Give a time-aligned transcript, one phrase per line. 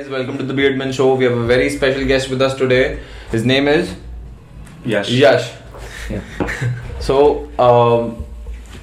[0.00, 1.14] guys, welcome to the Beard Men Show.
[1.14, 3.00] We have a very special guest with us today.
[3.30, 3.94] His name is
[4.84, 5.10] Yash.
[5.10, 5.52] Yash.
[6.08, 6.22] Yeah.
[7.00, 8.24] so, um,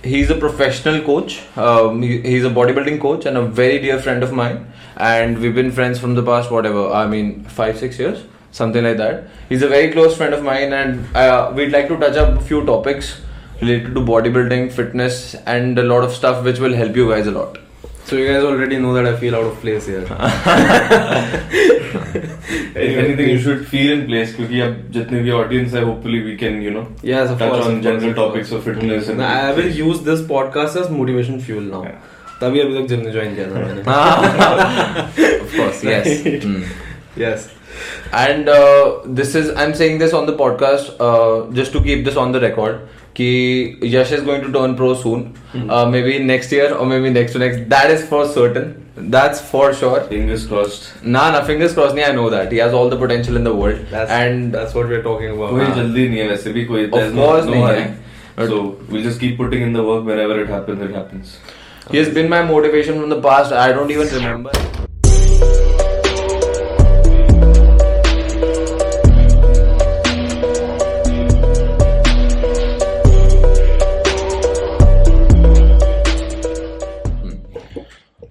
[0.04, 1.42] he's a professional coach.
[1.58, 4.72] Um, he- he's a bodybuilding coach and a very dear friend of mine.
[4.98, 8.98] And we've been friends from the past, whatever, I mean, five, six years, something like
[8.98, 9.28] that.
[9.50, 12.44] He's a very close friend of mine, and uh, we'd like to touch up a
[12.44, 13.22] few topics
[13.60, 17.32] related to bodybuilding, fitness, and a lot of stuff which will help you guys a
[17.32, 17.58] lot.
[18.07, 20.05] So you guys already know that I feel out of place here.
[22.75, 26.37] If anything, you should feel in place क्योंकि अब जितने भी audience है, hopefully we
[26.43, 27.67] can, you know, Yes, of touch course.
[27.67, 28.67] on of general course, of topics course.
[28.67, 29.19] of fitness and.
[29.19, 31.83] Now, I will use this podcast as motivation fuel now.
[31.89, 32.01] Yeah.
[32.41, 33.83] तभी अभी तक gym नहीं join किया था मैंने.
[35.41, 36.09] of course, yes.
[36.47, 36.65] Mm.
[37.25, 37.49] Yes.
[38.23, 42.17] And uh, this is I'm saying this on the podcast uh, just to keep this
[42.25, 42.81] on the record.
[43.20, 43.30] कि
[43.96, 45.26] Yash is going to turn pro soon
[46.04, 48.74] maybe next year और maybe next to next that is for certain
[49.12, 52.74] that's for sure fingers crossed ना ना fingers cross नहीं I know that he has
[52.74, 56.08] all the potential in the world and that's what we are talking about कोई जल्दी
[56.08, 57.96] नहीं है वैसे भी कोई ऑफ़ कोर्स नहीं है.
[58.40, 58.58] So
[58.90, 61.38] we'll just keep putting in the work whenever it happens it happens.
[61.92, 63.52] he has been my motivation from the past.
[63.52, 64.52] I don't even remember.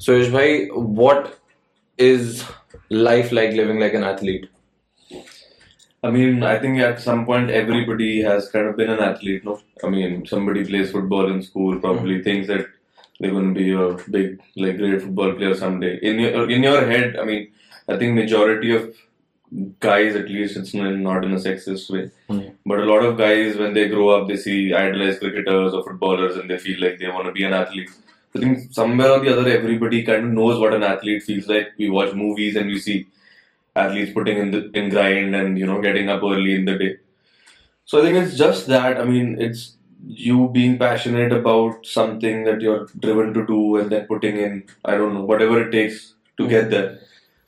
[0.07, 1.41] So, bhai, what
[1.99, 2.45] is
[2.91, 4.49] life like living like an athlete?
[6.05, 9.59] I mean, I think at some point everybody has kind of been an athlete, no?
[9.83, 12.23] I mean, somebody plays football in school, probably hmm.
[12.23, 12.69] thinks that
[13.19, 15.99] they're going to be a big, like, great football player someday.
[16.01, 17.51] In your in your head, I mean,
[17.89, 18.95] I think majority of
[19.81, 22.49] guys, at least, it's not not in a sexist way, hmm.
[22.65, 26.37] but a lot of guys when they grow up, they see idolized cricketers or footballers,
[26.37, 27.91] and they feel like they want to be an athlete.
[28.37, 31.73] I think somewhere or the other, everybody kind of knows what an athlete feels like.
[31.79, 33.07] We watch movies and we see
[33.75, 36.97] athletes putting in the in grind and you know getting up early in the day.
[37.85, 38.99] So I think it's just that.
[38.99, 44.07] I mean, it's you being passionate about something that you're driven to do and then
[44.07, 46.71] putting in I don't know whatever it takes to get mm-hmm.
[46.71, 46.99] there.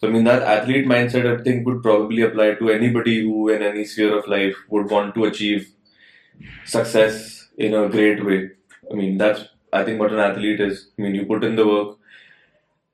[0.00, 3.62] So I mean that athlete mindset I think would probably apply to anybody who in
[3.62, 5.72] any sphere of life would want to achieve
[6.64, 8.50] success in a great way.
[8.90, 10.88] I mean that's I think what an athlete is.
[10.98, 11.98] I mean you put in the work.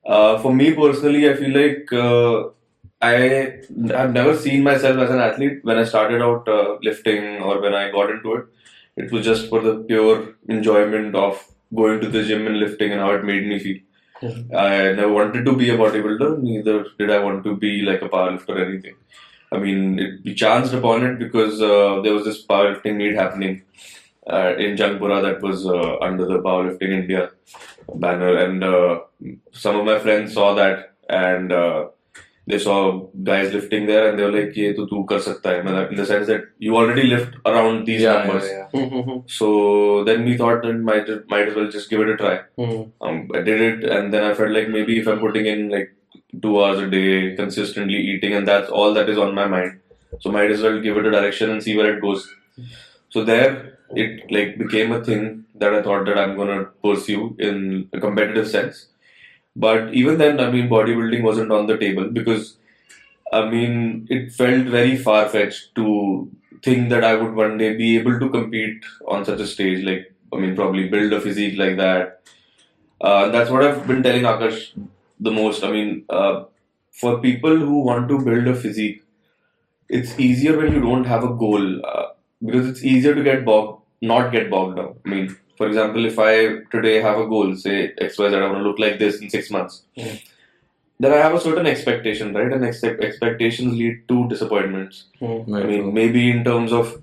[0.05, 2.49] Uh, for me personally, I feel like uh,
[3.01, 3.59] I
[3.97, 7.73] have never seen myself as an athlete when I started out uh, lifting or when
[7.73, 8.45] I got into it.
[8.97, 11.43] It was just for the pure enjoyment of
[11.73, 13.79] going to the gym and lifting and how it made me feel.
[14.55, 18.09] I never wanted to be a bodybuilder, neither did I want to be like a
[18.09, 18.95] powerlifter or anything.
[19.51, 23.63] I mean, it, we chanced upon it because uh, there was this powerlifting need happening
[24.31, 27.31] uh, in Jangpura that was uh, under the Powerlifting India
[27.93, 28.99] banner, and uh,
[29.51, 31.87] some of my friends saw that and uh,
[32.47, 35.87] they saw guys lifting there, and they were like, "Ye to tu kar sakta hai,"
[35.87, 38.43] in the sense that you already lift around these yeah, numbers.
[38.49, 38.81] Yeah, yeah.
[38.81, 39.19] Mm-hmm.
[39.27, 42.35] so then we thought that might might as well just give it a try.
[42.55, 42.83] Hmm.
[43.01, 45.91] Um, I did it, and then I felt like maybe if I'm putting in like
[46.41, 49.79] two hours a day consistently eating, and that's all that is on my mind.
[50.19, 52.27] So might as well give it a direction and see where it goes.
[53.09, 57.89] So there, it like became a thing that I thought that I'm gonna pursue in
[57.93, 58.87] a competitive sense.
[59.55, 62.57] But even then, I mean, bodybuilding wasn't on the table because,
[63.33, 66.31] I mean, it felt very far fetched to
[66.63, 69.83] think that I would one day be able to compete on such a stage.
[69.85, 72.21] Like, I mean, probably build a physique like that.
[73.01, 74.71] Uh, that's what I've been telling Akash
[75.19, 75.63] the most.
[75.63, 76.45] I mean, uh,
[76.91, 79.03] for people who want to build a physique,
[79.89, 82.07] it's easier when you don't have a goal uh,
[82.43, 84.95] because it's easier to get bogged, not get bogged down.
[85.05, 88.41] I mean, for example, if I today have a goal, say X, Y, Z, I
[88.41, 90.15] want to look like this in six months, Yeah.
[90.99, 92.51] then I have a certain expectation, right?
[92.51, 95.05] And ex- expectations lead to disappointments.
[95.21, 95.55] Mhm.
[95.59, 97.01] I mean, maybe in terms of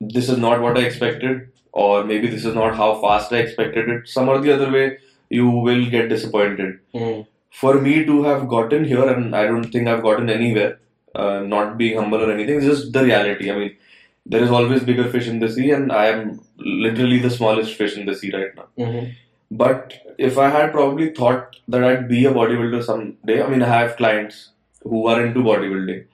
[0.00, 3.88] this is not what I expected, or maybe this is not how fast I expected
[3.88, 4.08] it.
[4.08, 4.98] Some or the other way,
[5.30, 6.78] you will get disappointed.
[6.94, 7.26] Mhm.
[7.50, 10.78] For me to have gotten here, and I don't think I've gotten anywhere,
[11.14, 13.50] uh, not being humble or anything, it's just the reality.
[13.50, 13.72] I mean,
[14.26, 17.96] there is always bigger fish in the sea, and I am literally the smallest fish
[17.96, 18.68] in the sea right now.
[18.78, 19.12] Mhm.
[19.50, 23.68] But if I had probably thought that I'd be a bodybuilder someday, I mean, I
[23.78, 24.50] have clients
[24.82, 26.04] who are into bodybuilding,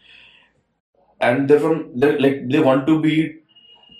[1.21, 3.15] and they're from they're like they want to be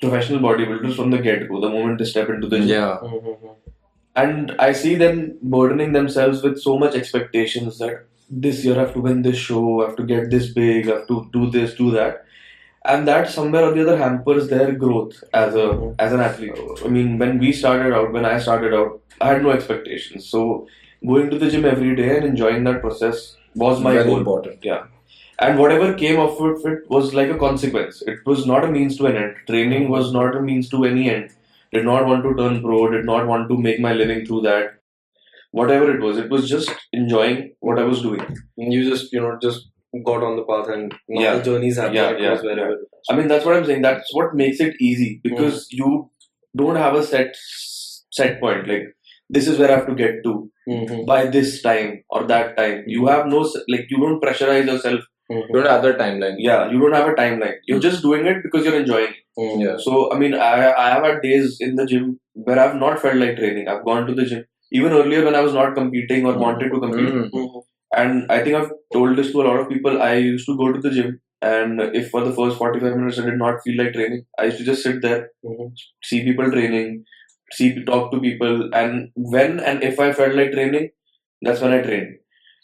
[0.01, 1.61] professional bodybuilders from the get go.
[1.61, 2.99] The moment they step into the gym, Yeah.
[3.03, 3.57] Mhm.
[4.17, 8.07] and I see them burdening themselves with so much expectations that
[8.47, 10.97] this year I have to win this show, I have to get this big, I
[10.97, 12.25] have to do this, do that,
[12.85, 15.95] and that somewhere or the other hampers their growth as a mm-hmm.
[15.99, 16.59] as an athlete.
[16.85, 20.27] I mean, when we started out, when I started out, I had no expectations.
[20.29, 20.67] So
[21.07, 24.19] going to the gym every day and enjoying that process was my Very goal.
[24.19, 24.65] important.
[24.65, 24.85] Yeah.
[25.39, 28.03] And whatever came of it, it was like a consequence.
[28.07, 29.37] It was not a means to an end.
[29.47, 31.31] Training was not a means to any end.
[31.73, 34.75] Did not want to turn pro, did not want to make my living through that.
[35.53, 38.37] Whatever it was, it was just enjoying what I was doing.
[38.57, 39.69] You just you know just
[40.05, 41.35] got on the path and now Yeah.
[41.37, 42.03] the journey's happening.
[42.03, 42.77] Yeah, it yeah, wherever.
[43.11, 43.83] I mean, that's what I'm saying.
[43.83, 46.11] That's what makes it easy because you
[46.57, 47.35] don't have a set
[48.19, 48.69] set point.
[48.69, 48.85] Like
[49.29, 51.07] this is where I have to get to Mhm.
[51.07, 52.85] by this time or that time.
[52.87, 53.41] You have no
[53.75, 55.01] like you don't pressurize yourself.
[55.33, 55.43] Mhm.
[55.49, 56.37] You don't have a timeline.
[56.39, 57.57] Yeah, you don't have a timeline.
[57.67, 59.25] You're just doing it because you're enjoying it.
[59.43, 59.65] Mhm.
[59.67, 59.77] Yeah.
[59.89, 60.55] So I mean, I
[60.85, 62.09] I have had days in the gym
[62.49, 63.69] where I've not felt like training.
[63.75, 64.45] I've gone to the gym
[64.81, 67.39] even earlier when I was not competing or wanted to compete.
[67.90, 68.02] Mhm.
[68.02, 68.02] Mhm.
[68.02, 70.02] And I think I've told this to a lot of people.
[70.02, 73.26] I used to go to the gym, and if for the first 45 minutes I
[73.26, 75.72] did not feel like training, I used to just sit there, Mhm.
[76.04, 77.06] see people training,
[77.54, 80.90] see talk to people, and when and if I felt like training,
[81.42, 82.14] that's when I trained.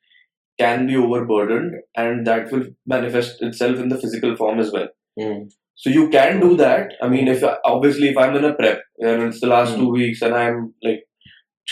[0.62, 1.74] can be overburdened
[2.04, 4.88] and that will manifest itself in the physical form as well
[5.20, 5.40] Mhm.
[5.84, 9.24] so you can do that i mean if obviously if i'm in a prep and
[9.28, 9.80] it's the last Hmm.
[9.84, 10.58] two weeks and i'm
[10.88, 11.04] like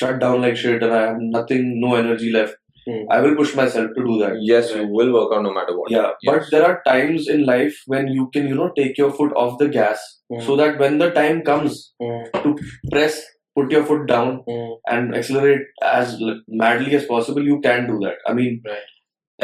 [0.02, 2.56] shut down like shit and i have nothing no energy left
[2.90, 3.00] Hmm.
[3.14, 5.90] i will push myself to do that Yes, you will work out no matter what.
[5.96, 6.30] yeah Yes.
[6.30, 9.58] but there are times in life when you can you know take your foot off
[9.64, 10.40] the gas Hmm.
[10.46, 11.74] so that when the time comes
[12.06, 12.24] Mhm.
[12.46, 12.54] to
[12.94, 13.18] press
[13.59, 14.71] put your foot down Mhm.
[14.97, 18.23] and accelerate as l- madly as possible, you can do that.
[18.31, 18.91] I mean, Right.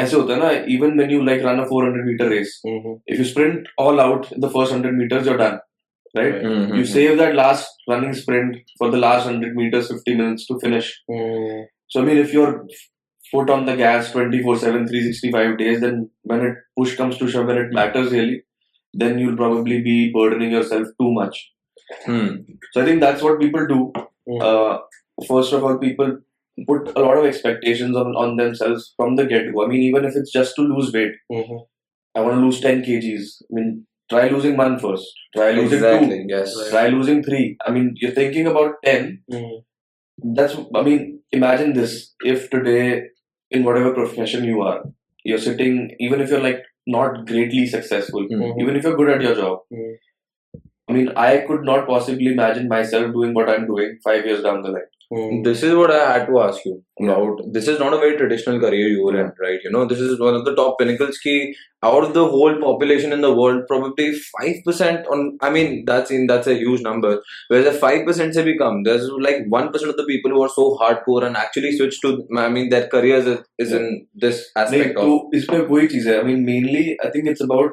[0.03, 2.93] ऐसे होता है ना even when you like run a 400 meter race, Mhm.
[3.13, 5.57] if you sprint all out in the first 100 meters, you're done,
[6.19, 6.37] right?
[6.51, 6.75] Mhm.
[6.79, 10.91] You save that last running sprint for the last 100 meters, 50 minutes to finish.
[11.17, 11.65] Mhm.
[11.95, 12.53] So I mean, if you're
[13.31, 15.99] foot on the gas 24/7, 365 days, then
[16.33, 18.41] when it push comes to shove, when it matters really,
[19.03, 21.41] then you'll probably be burdening yourself too much.
[22.05, 22.27] Hmm.
[22.71, 23.81] So I think that's what people do.
[24.28, 24.42] Mm.
[24.42, 24.78] Uh,
[25.28, 26.18] first of all, people
[26.66, 29.64] put a lot of expectations on, on themselves from the get go.
[29.64, 31.66] I mean, even if it's just to lose weight, Mhm.
[32.16, 33.42] I want to lose 10 kgs.
[33.50, 35.06] I mean, try losing one first.
[35.36, 36.18] Try losing Exactly.
[36.22, 36.26] two.
[36.28, 36.54] Yes.
[36.70, 37.56] Try losing three.
[37.66, 39.22] I mean, you're thinking about 10.
[39.32, 39.64] Mhm.
[40.36, 42.14] That's, I mean, imagine this.
[42.24, 43.08] If today,
[43.50, 44.84] in whatever profession you are,
[45.24, 48.60] you're sitting, even if you're like not greatly successful, Mhm.
[48.62, 49.94] even if you're good at your job, Mhm.
[50.88, 54.62] I mean, I could not possibly imagine myself doing what I'm doing five years down
[54.62, 54.82] the line.
[55.12, 55.44] Mm.
[55.44, 57.38] This is what I had to ask you about.
[57.38, 57.46] Yeah.
[57.52, 59.60] This is not a very traditional career you were in, right?
[59.62, 63.12] You know, this is one of the top pinnacles Key out of the whole population
[63.12, 67.22] in the world, probably five percent on I mean that's in that's a huge number.
[67.48, 70.78] Whereas five percent say become there's like one percent of the people who are so
[70.80, 73.76] hardcore and actually switch to I mean their careers is, is yeah.
[73.78, 75.30] in this aspect like, of.
[75.32, 77.72] To, I mean mainly I think it's about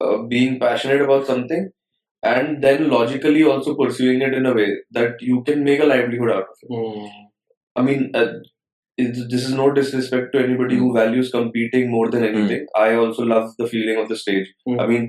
[0.00, 1.70] uh, being passionate about something
[2.32, 4.68] and then logically also pursuing it in a way
[4.98, 7.08] that you can make a livelihood out of it Mhm.
[7.76, 8.28] i mean uh,
[8.98, 13.48] this is no disrespect to anybody who values competing more than anything i also love
[13.62, 14.80] the feeling of the stage Mm.
[14.84, 15.08] i mean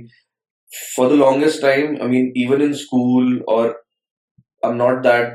[0.96, 3.64] for the longest time i mean even in school or
[4.64, 5.34] i'm not that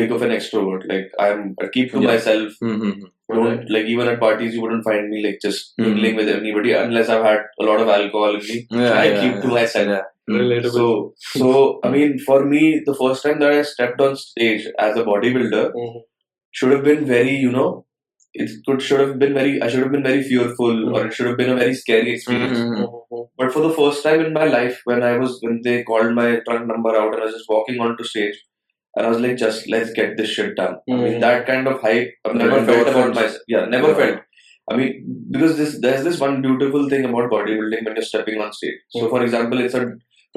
[0.00, 2.12] big of an extrovert like i'm i keep to Yeah.
[2.12, 2.92] myself Mm-hmm.
[3.38, 7.08] don't like even at parties you wouldn't find me like just mingling with anybody unless
[7.14, 8.56] I've had a lot of alcohol in me.
[8.70, 10.06] Yeah, I yeah, keep to myself.
[10.28, 10.36] Yeah.
[10.36, 10.40] Mm.
[10.44, 10.72] Relatable.
[10.72, 14.96] So so I mean for me the first time that I stepped on stage as
[14.96, 16.00] a bodybuilder Mhm.
[16.52, 17.86] should have been very, you know,
[18.34, 21.26] it could should have been very I should have been very fearful or it should
[21.30, 22.58] have been a very scary experience.
[22.58, 22.84] Mhm.
[22.84, 23.24] Mhm.
[23.38, 26.28] But for the first time in my life when I was when they called my
[26.48, 28.38] trunk number out and I was just walking onto stage
[28.96, 30.76] and I was like, just let's get this shit done.
[30.90, 33.42] I mean that kind of hype I've never felt about myself.
[33.56, 34.00] Yeah, never Yeah.
[34.02, 34.20] felt.
[34.70, 34.90] I mean,
[35.34, 38.74] because this there's this one beautiful thing about bodybuilding when you're stepping on stage.
[38.94, 39.84] So, for example, it's a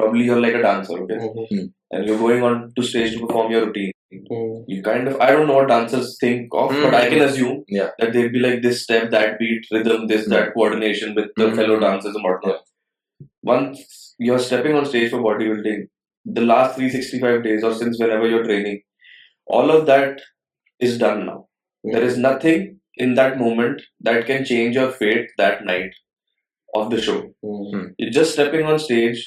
[0.01, 1.65] probably you're like a dancer, okay, Mhm.
[1.91, 3.91] and you're going on to stage to perform your routine.
[4.13, 4.63] Mhm.
[4.73, 7.91] You kind of I don't know what dancers think of, but I can assume Yeah.
[7.99, 11.79] that they'd be like this step, that beat, rhythm, this, that coordination with the fellow
[11.85, 12.61] dancers and whatnot.
[13.43, 15.87] Once you're stepping on stage for bodybuilding,
[16.39, 18.81] the last 365 days or since whenever you're training,
[19.47, 20.21] all of that
[20.79, 21.39] is done now.
[21.83, 25.91] There is nothing in that moment that can change your fate that night
[26.75, 27.19] of the show.
[27.43, 27.93] Mhm.
[27.97, 29.21] You're just stepping on stage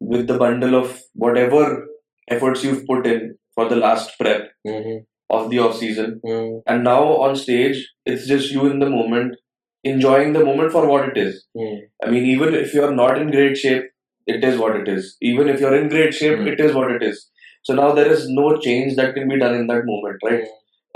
[0.00, 1.86] with the bundle of whatever
[2.28, 4.96] efforts you've put in for the last prep Mhm.
[5.30, 6.20] of the off season.
[6.24, 6.62] Mhm.
[6.66, 9.36] And now on stage, it's just you in the moment,
[9.84, 11.46] enjoying the moment for what it is.
[11.56, 11.78] Mhm.
[12.04, 13.86] I mean, even if you're not in great shape,
[14.26, 15.16] it is what it is.
[15.30, 16.52] Even if you're in great shape, Mm.
[16.52, 17.18] it is what it is.
[17.62, 20.46] So now there is no change that can be done in that moment, right?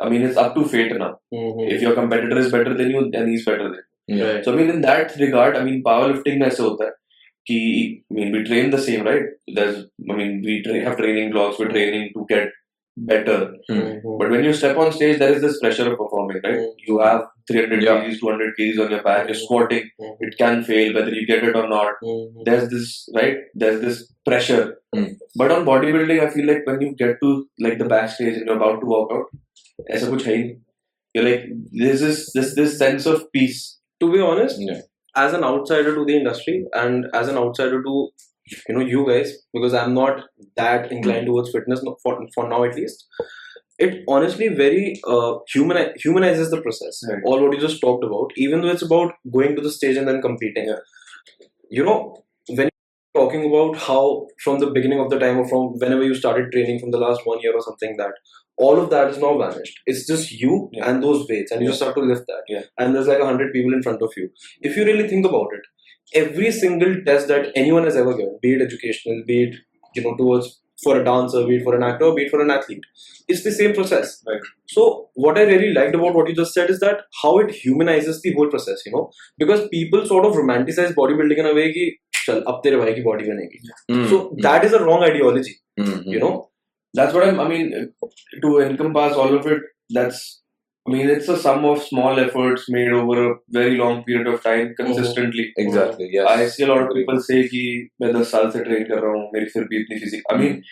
[0.02, 1.10] I mean, it's up to fate now.
[1.34, 1.70] Mhm.
[1.76, 4.24] If your competitor is better than you, then he's better than you.
[4.24, 4.42] Yeah.
[4.42, 6.92] So I mean, in that regard, I mean, powerlifting में ऐसे होता है
[7.45, 9.23] key, I mean, we train the same, right?
[9.47, 12.49] There's, I mean, we tra- have training blocks, we're training to get
[12.97, 13.55] better.
[13.69, 14.17] Mm-hmm.
[14.17, 16.55] But when you step on stage, there is this pressure of performing, right?
[16.55, 16.85] Mm-hmm.
[16.87, 17.91] You have 300 yeah.
[17.91, 19.43] kgs, 200 kgs on your back, you're hmm.
[19.43, 20.23] squatting, mm-hmm.
[20.23, 21.93] it can fail whether you get it or not.
[22.03, 22.43] Hmm.
[22.43, 23.37] There's this, right?
[23.53, 24.77] There's this pressure.
[25.35, 28.55] But on bodybuilding, I feel like when you get to like the backstage and you're
[28.55, 29.25] about to walk out,
[29.91, 30.55] aisa kuch hai
[31.15, 33.79] you're like, this is this this sense of peace.
[34.01, 34.81] To be honest, yeah
[35.15, 38.09] as an outsider to the industry and as an outsider to
[38.67, 40.21] you know you guys because i'm not
[40.55, 43.07] that inclined towards fitness for, for now at least
[43.77, 47.01] it honestly very uh, human humanizes the process.
[47.09, 47.21] Right.
[47.25, 50.07] all what you just talked about even though it's about going to the stage and
[50.07, 50.73] then competing.
[51.69, 55.77] You know when you're talking about how from the beginning of the time or from
[55.79, 58.13] whenever you started training from the last one year or something that
[58.66, 60.88] all of that is now vanished it's just you Yeah.
[60.90, 61.72] and those weights and you Yeah.
[61.74, 62.64] just have to lift that Yeah.
[62.78, 64.26] and there's like a hundred people in front of you
[64.70, 65.68] if you really think about it
[66.24, 69.54] every single test that anyone has ever given be it educational be it
[69.98, 70.50] you know towards
[70.84, 72.84] for a dancer be it for an actor be it for an athlete
[73.28, 74.46] it's the same process Right.
[74.76, 74.84] so
[75.24, 78.32] what i really liked about what you just said is that how it humanizes the
[78.38, 79.02] whole process you know
[79.44, 81.88] because people sort of romanticize bodybuilding in a way कि
[82.26, 83.60] चल अब तेरे भाई की body बनेगी
[83.96, 84.08] Mm.
[84.14, 85.92] so that is a wrong ideology Mm.
[86.94, 87.40] you know That's what I'm.
[87.40, 87.92] I mean,
[88.42, 90.42] to encompass all of it, that's.
[90.88, 94.42] I mean, it's a sum of small efforts made over a very long period of
[94.42, 95.52] time consistently.
[95.56, 96.08] Exactly.
[96.10, 96.26] Yes.
[96.26, 99.12] I see a lot of people say कि मैं 10 साल से train कर रहा
[99.12, 100.22] हूँ मेरी फिर भी इतनी physique.
[100.30, 100.62] I mean,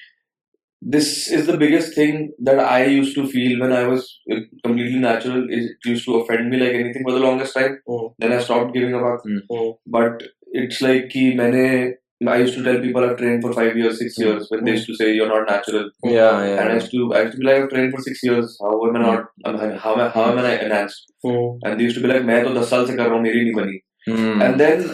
[0.81, 4.99] this is the biggest thing that I used to feel when I was uh, completely
[4.99, 5.47] natural.
[5.51, 7.79] It used to offend me like anything for the longest time.
[7.89, 8.15] Mm.
[8.19, 9.25] Then I stopped giving a fuck.
[9.27, 9.77] Mm.
[9.87, 11.95] But it's like कि मैंने
[12.30, 14.26] I used to tell people I've trained for five years, six Mm.
[14.26, 15.86] years when they used to say you're not natural.
[16.04, 16.12] Yeah.
[16.16, 16.60] yeah.
[16.62, 18.58] And I used to, I used to be like, I've trained for six years.
[18.62, 19.26] How am I not?
[19.46, 20.10] How am I?
[20.18, 21.08] How am I enhanced?
[21.26, 21.60] Mm.
[21.64, 23.44] And they used to be like, मैं तो दस साल से कर रहा हूँ, मेरी
[23.44, 23.80] नहीं बनी.
[24.10, 24.42] Mm.
[24.44, 24.86] एंड देन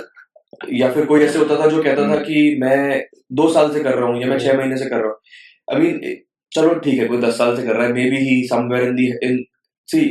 [0.79, 2.79] या फिर कोई ऐसे होता था जो कहता था कि मैं
[3.39, 5.81] दो साल से कर रहा हूँ या मैं छह महीने से कर रहा हूँ आई
[5.81, 6.17] मीन
[6.51, 9.05] चलो ठीक है कोई दस साल से कर रहा है maybe he somewhere in the
[9.27, 9.37] in
[9.89, 10.01] see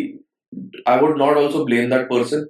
[0.88, 2.46] I would not also blame that person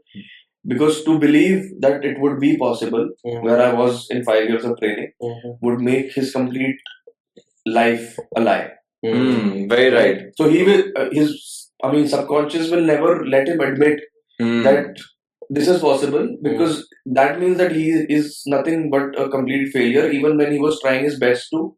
[0.67, 3.45] because to believe that it would be possible mm-hmm.
[3.45, 5.51] where I was in five years of training mm-hmm.
[5.61, 6.77] would make his complete
[7.67, 8.71] life a lie.
[9.05, 9.49] Mm-hmm.
[9.51, 10.23] Mm, very right.
[10.37, 14.01] So he will uh, his I mean subconscious will never let him admit
[14.41, 14.65] mm.
[14.65, 14.97] that
[15.49, 16.43] this is possible mm-hmm.
[16.43, 17.15] because mm.
[17.15, 21.05] that means that he is nothing but a complete failure even when he was trying
[21.05, 21.77] his best to.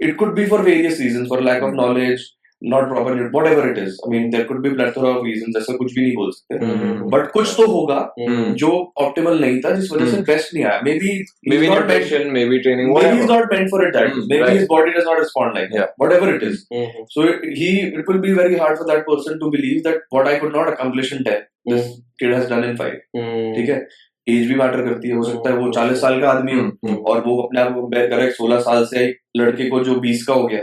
[0.00, 2.20] It could be for various reasons for lack of knowledge,
[2.61, 5.93] not proper whatever it is i mean there could be plethora of reasons ऐसा कुछ
[5.97, 6.97] भी नहीं बोल सकते Mm.
[7.11, 8.41] But कुछ तो होगा Mm.
[8.63, 8.71] जो
[9.03, 11.13] ऑप्टिमल नहीं था जिस वजह से बेस्ट नहीं आया may be
[11.53, 13.19] Maybe nutrition, maybe training, maybe whatever.
[13.21, 14.57] he's not meant for it that Mm, maybe right.
[14.57, 15.85] his body does not respond like Yeah.
[15.85, 17.07] that whatever it is Mhm.
[17.15, 17.71] so it, he
[18.01, 20.73] it will be very hard for that person to believe that what I could not
[20.75, 21.87] accomplish in 10 this
[22.21, 23.49] kid has done in 5 Mm.
[23.55, 23.79] ठीक है
[24.26, 26.94] as भी matter करती है हो सकता है वो चालीस साल का आदमी हो हम्म,
[26.94, 30.34] और वो अपने आप को कंपेयर करे सोलह साल से लड़के को जो बीस का
[30.34, 30.60] हो गया.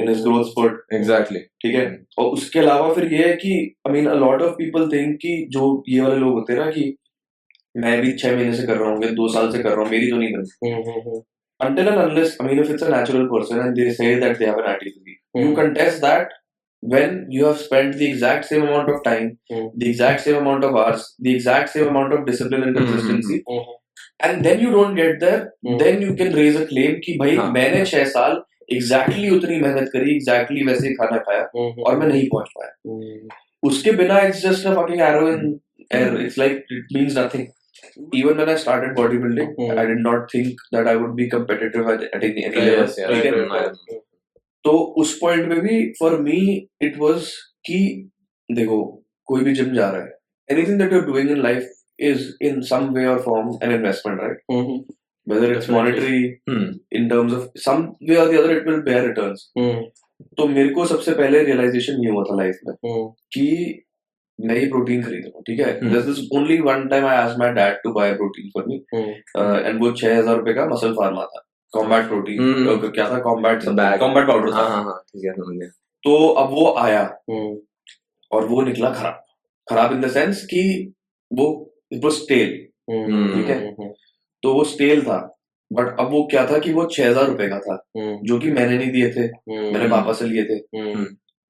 [0.00, 1.40] In his growth spurt Exactly.
[1.62, 1.84] ठीक है
[2.18, 3.52] और उसके अलावा फिर ये है कि
[3.88, 6.70] I mean a lot of people think कि जो ये वाले लोग होते हैं ना
[6.70, 6.94] कि
[7.74, 9.90] मैं भी छह महीने से कर रहा हूँ या दो साल से कर रहा हूँ
[9.90, 11.22] मेरी तो नहीं बनी Mhm.
[11.60, 14.46] until and unless I mean if it's a natural person and they say that they
[14.50, 15.52] have an attitude, you Mm.
[15.58, 16.32] contest that
[16.83, 19.71] when you have spent the exact same amount of time, Mm.
[19.75, 22.91] the exact same amount of hours, the exact same amount of discipline and Mm, mm,
[22.91, 23.65] consistency, Mhm.
[24.27, 25.79] and then you don't get there, Mm.
[25.83, 27.51] then you can raise a claim कि भाई हाँ.
[27.57, 28.41] मैंने छह साल
[28.73, 31.83] exactly उतनी मेहनत करी exactly वैसे ही खाना खाया Mhm.
[31.87, 33.29] और मैं नहीं पहुंच पाया Mhm.
[33.69, 35.47] उसके बिना it's just a fucking arrow in
[35.99, 37.47] air it's like it means nothing
[38.19, 39.79] even when I started bodybuilding Mm.
[39.83, 42.97] I did not think that I would be competitive at, at any, any level Yes,
[42.97, 43.89] yes.
[44.64, 46.40] तो उस point में भी for me
[46.82, 47.30] it was
[47.66, 47.78] कि
[48.48, 48.82] देखो
[49.28, 50.18] कोई भी gym जा रहा है
[50.48, 54.20] anything that you are doing in life is in some way or form an investment
[54.20, 54.40] right.
[55.26, 56.16] Whether it's Definitely.
[56.50, 56.64] Hmm.
[56.92, 59.82] In terms of some way or the other it will bear returns Mhm.
[60.38, 63.06] तो मेरे को सबसे पहले realisation ये हुआ था life में Mhm.
[63.32, 63.46] कि
[64.38, 65.92] मैं ये प्रोटीन खरीद रहा हूँ ठीक है Hmm.
[65.94, 68.76] This is only one time I asked my dad to buy protein for me.
[69.68, 71.43] And वो छह हज़ार रुपए का मसल फार्मा था
[71.74, 72.92] कॉम्बैट प्रोटीन Hmm.
[72.94, 73.18] क्या था?
[73.20, 73.64] कॉम्बैट
[74.00, 75.68] कॉम्बैट पाउडर हाँ था। हाँ हाँ ठीक है समझ गया।
[76.04, 77.54] तो अब वो आया। Mhm.
[78.30, 79.22] और वो निकला खराब।
[79.66, 80.62] खराब इन द सेंस कि
[81.30, 81.46] वो
[81.92, 82.50] इट वाज स्टेल.
[82.90, 83.92] ठीक है।
[84.42, 85.18] तो वो स्टेल था।
[85.70, 87.76] बट अब वो क्या था कि वो छह हज़ार रुपए का था.
[87.96, 89.26] जो कि मैंने नहीं दिए थे.
[89.72, 90.58] मैंने पापा से लिए थे.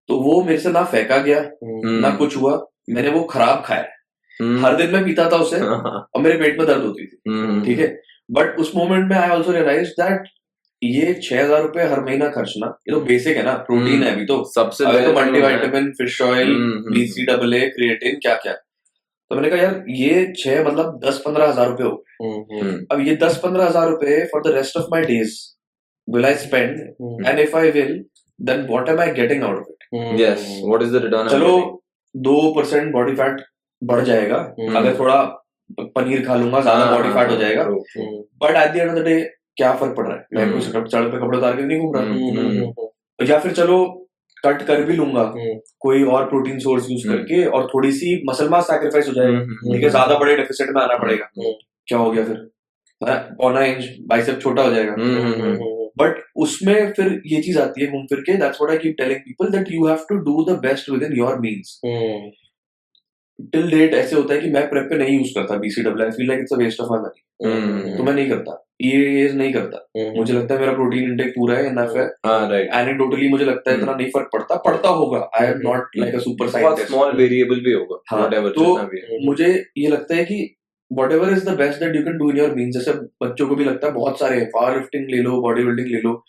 [0.09, 1.41] तो वो मेरे से ना फेंका गया.
[1.65, 2.57] ना कुछ हुआ।
[2.91, 3.87] मैंने वो खराब खाया.
[4.65, 7.17] हर दिन मैं पीता था उसे। और मेरे पेट में दर्द होती थी.
[7.67, 7.87] ठीक है?
[8.29, 10.29] बट उस मोमेंट में आई ऑल्सो रियलाइज़ दैट
[10.83, 14.25] ये छह हज़ार रुपए हर महीना खर्चना ये तो बेसिक है ना प्रोटीन है अभी
[14.27, 16.95] तो सबसे अभी तो पहले multivitamin fish oil hmm, hmm.
[16.95, 21.49] B C double A creatine क्या क्या तो मैंने कहा यार ये छह मतलब दस पंद्रह
[21.49, 22.75] हज़ार रुपए हो हम्म, Hmm.
[22.93, 25.39] अब ये दस पंद्रह हज़ार रुपए for the rest of my days
[26.09, 28.05] will I spend hmm, and if I will
[28.39, 30.45] then what am I getting out of it Yes.
[30.63, 31.21] What is the return?
[31.23, 31.83] I'm चलो
[32.15, 33.41] दो परसेंट बॉडी फैट
[33.83, 35.17] बढ़ जाएगा हम्म। अगर थोड़ा
[35.71, 39.05] पनीर खा लूँगा ज़्यादा हाँ, बॉडी फैट हो जाएगा। But at the end of the
[39.05, 39.21] day
[39.57, 40.27] क्या फ़र्क पड़ रहा है?
[40.35, 43.77] मैं हम्म। कुछ सड़क पे कपड़े उतार के नहीं घूम रहा। हम्म, या फिर चलो
[44.45, 48.23] कट कर भी लूँगा। हम्म। कोई और प्रोटीन सोर्स यूज़ हम्म। करके और थोड़ी सी
[48.29, 51.53] मसल मास सैक्रिफाइस हो जाएगा। हम्म, ठीक है ज़्यादा बड़े डेफिसिट में आना पड़ेगा। हम्म।
[51.89, 52.51] क्या हो गया फिर?
[53.01, 55.73] हाँ, पौना इंच बाइसेप छोटा हो जाएगा। हम्म, हम्म, हम्म.
[55.99, 59.21] बट उसमें फिर ये चीज़ आती है घूम फिर के। That's what I keep telling
[59.21, 61.81] people that you have to do the best within your means
[63.41, 66.29] till date ऐसे होता है कि मैं प्रेप पे नहीं यूज़ करता B C W I feel
[66.29, 67.97] like it's a waste of my money hmm.
[67.97, 71.57] तो मैं नहीं करता। ये ये नहीं करता। मुझे लगता है मेरा प्रोटीन इंटेक पूरा
[71.57, 72.53] है इनफ है। हाँ.
[72.55, 76.19] एनेक्डोटली मुझे लगता है इतना नहीं फ़र्क पड़ता। पड़ता होगा। I am not like a
[76.19, 78.17] super scientist small variable भी होगा.
[78.17, 79.27] हाँ, तो- है.
[79.27, 80.57] मुझे ये लगता है कि
[81.13, 82.93] whatever is the best that you can do in your means जैसे
[83.27, 86.25] बच्चों को भी लगता है बहुत सारे पावर लिफ्टिंग ले लो बॉडी बिल्डिंग ले। लो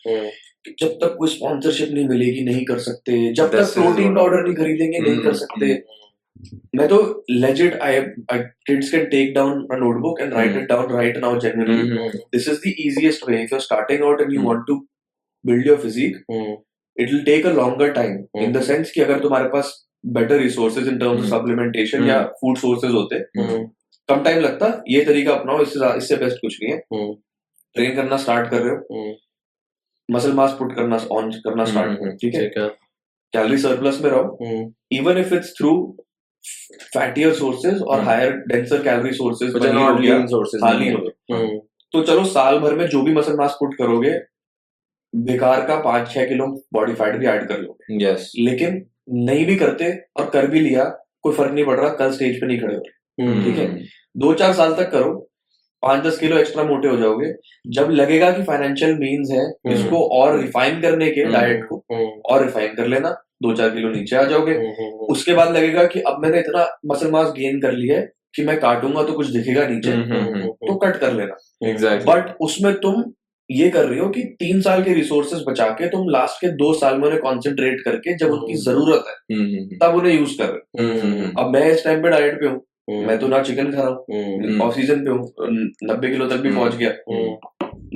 [0.79, 5.00] जब तक कोई स्पॉन्सरशिप नहीं मिलेगी नहीं कर सकते। जब तक प्रोटीन पाउडर नहीं खरीदेंगे
[5.00, 5.83] नहीं कर हम्म, सकते।
[6.75, 7.99] मैं तो legit I
[8.39, 12.59] kids can take down a notebook and write it down right now generally this is
[12.59, 14.87] the easiest way if you are starting out and you want to
[15.45, 16.15] build your physique
[16.99, 20.87] it will take a longer time in the sense कि अगर तुम्हारे पास better resources
[20.87, 22.31] in terms of supplementation या hmm.
[22.31, 23.67] Food sources होते hmm.
[24.09, 27.13] कम time लगता ये तरीका अपनाओ इससे इससे बेस्ट कुछ नहीं है। hmm.
[27.75, 29.17] ट्रेन करना स्टार्ट कर रहे हो।
[30.11, 32.67] मसल मास पुट करना ऑन करना स्टार्ट ठीक है?
[33.33, 35.97] कैलोरी सरप्लस में रहो। Even if it's through
[36.93, 38.07] fattier sources or Hmm.
[38.07, 40.63] Higher denser calorie sources Which are not lean sources.
[40.63, 41.57] हाँ, lean हो गए।
[41.93, 44.11] तो चलो साल भर में जो भी मसल मास पुट करोगे
[45.13, 48.19] बेकार का पाँच छह किलो बॉडी फैट भी ऐड कर लोगे Yes.
[48.39, 50.83] लेकिन नहीं भी करते और कर भी लिया
[51.21, 53.67] कोई फ़र्क नहीं पड़ रहा कल स्टेज पे नहीं खड़े हो रहे ठीक है
[54.17, 55.13] दो चार साल तक करो
[55.83, 57.33] पाँच दस किलो एक्स्ट्रा मोटे हो जाओगे
[57.67, 61.83] जब लगेगा कि फाइनेंशियल मीन्स है इसको और रिफाइन करने के। डाइट को
[62.25, 63.09] और रिफाइन कर लेना
[63.41, 64.53] दो चार किलो नीचे आ जाओगे
[65.09, 68.59] उसके बाद लगेगा कि अब मैंने इतना मसल मास गेन कर लिया है कि मैं
[68.59, 70.48] काटूँगा तो कुछ दिखेगा नीचे हम्म, हम्म, हम्म.
[70.67, 72.07] तो कट कर लेना Exactly.
[72.07, 73.03] बट उसमें तुम
[73.50, 76.74] ये कर रही हो कि तीन साल के रिसोर्सेज बचा के तुम लास्ट के दो
[76.74, 80.50] साल में उन्हें कॉन्सेंट्रेट करके जब उनकी ज़रूरत है हम्म, हम्म, तब उन्हें यूज़ कर
[80.50, 81.25] रहे हम्म, हम्म, हम्म.
[81.27, 83.89] हो अब मैं इस टाइम पे डाइट पे हूँ मैं तो ना चिकन खा रहा
[83.89, 84.61] हूँ हम्म.
[84.61, 86.59] ऑफ़ सीज़न पे हूँ नब्बे किलो तक भी हम्म.
[86.59, 86.91] पहुँच गया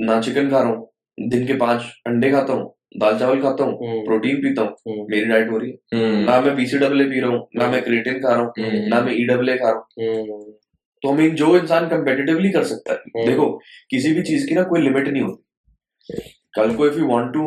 [0.06, 4.04] ना चिकन खा रहा हूँ दिन के पाँच अंडे खाता हूँ दाल चावल खाता हूँ
[4.04, 6.24] प्रोटीन पीता हूँ मेरी डाइट हो रही है। हम्म.
[6.24, 8.88] ना मैं बीसीडब्ल्यू पी रहा हूँ ना मैं क्रिएटिन खा रहा हूँ हम्म.
[8.88, 10.52] ना मैं ईडब्ल्यू खा रहा हूँ।
[11.02, 13.26] तो मीन जो इंसान कंपेटिटिवली कर सकता है हम्म.
[13.26, 13.46] देखो
[13.90, 16.22] किसी भी चीज़ की ना कोई लिमिट नहीं होती।
[16.56, 17.44] कल को if you want to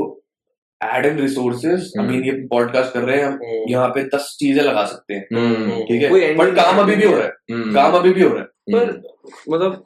[0.82, 4.64] add in resources I mean ये पॉडकास्ट कर रहे हैं हम यहाँ पे दस चीज़ें
[4.64, 5.84] लगा सकते हैं। हम्म.
[5.84, 6.34] ठीक है?
[6.36, 7.74] बट काम अभी भी हो। रहा है। हम्म.
[7.74, 9.02] काम अभी भी हो रहा है। पर
[9.50, 9.84] मतलब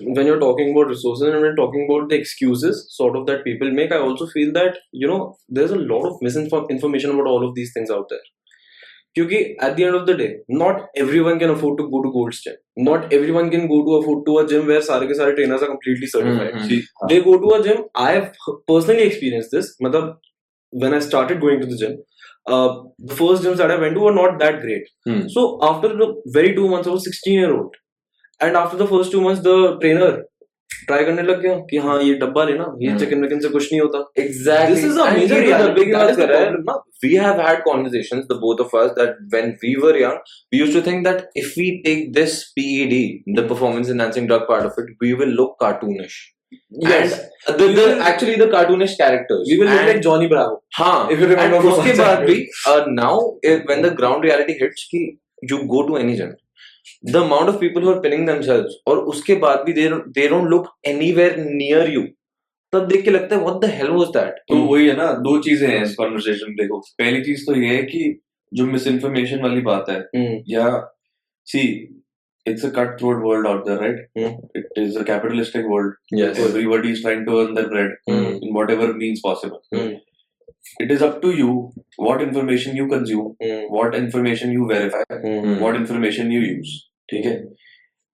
[0.00, 3.70] when you're talking about resources and when talking about the excuses sort of that people
[3.70, 7.54] make i also feel that you know there's a lot of misinformation about all of
[7.54, 8.28] these things out there
[9.16, 10.28] क्योंकि at the end of the day
[10.60, 12.54] not everyone can afford to go to gold's gym
[12.86, 15.70] not everyone can go to afford to a gym where सारे के सारे trainers are
[15.72, 16.68] completely certified hmm.
[16.68, 16.78] See,
[17.10, 18.30] they go to a gym i have
[18.72, 20.08] personally experienced this matlab
[20.84, 21.98] when i started going to the gym
[22.46, 22.70] uh,
[23.10, 25.20] the first gyms that i went to were not that great Hmm.
[25.36, 27.76] so after the very two months i was 16 year old
[28.43, 30.25] And after the first two months the trainer
[30.87, 32.99] try करने लग गया कि हाँ ये डब्बा लेना ये hmm.
[32.99, 36.51] Chicken विकन से कुछ नहीं होता। Exactly this is a major big कर रहा है
[36.51, 40.13] ना। We have had conversations the both of us that when we were young
[40.53, 44.65] we used to think that if we take this PED the performance enhancing drug part
[44.65, 46.25] of it we will look cartoonish
[46.81, 47.13] Yes,
[47.47, 49.49] and the, the actually the cartoonish characters.
[49.49, 50.53] We will and, look like Johnny Bravo.
[50.75, 51.59] हाँ, if you remember.
[51.71, 52.35] उसके बाद भी
[52.67, 53.15] uh, now
[53.69, 55.01] when the ground reality hits कि
[55.51, 56.31] you go to any gym
[57.03, 60.69] the amount of people are pinning themselves और उसके बाद भी there there own look
[61.11, 62.01] anywhere near you
[62.73, 65.37] तब देख के लगता है what the hell was that तो वही है ना दो
[65.41, 68.19] चीज़ें हैं इस कॉन्वर्सेशन देखो। पहली चीज़ तो ये है कि
[68.51, 70.67] जो मिस इन्फॉर्मेशन वाली बात है हम्म। या
[71.47, 71.61] see
[72.45, 77.01] it's a cut throat world out there right it is a capitalistic world everybody is
[77.01, 79.97] trying to earn their bread in whatever means possible
[80.85, 81.53] it is up to you
[82.07, 83.63] what information you consume Hmm.
[83.77, 85.55] what information you verify Hmm.
[85.65, 86.75] what information you use
[87.11, 87.35] ठीक है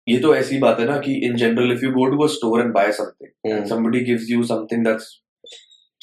[0.08, 2.58] ये तो ऐसी बात है ना कि in general if you go to a store
[2.64, 3.56] and buy something Hmm.
[3.56, 5.08] and somebody gives you something that's